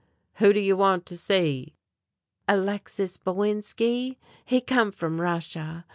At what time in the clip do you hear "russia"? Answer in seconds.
5.21-5.85